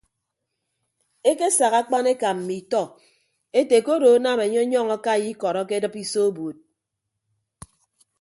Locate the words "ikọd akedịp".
5.31-5.95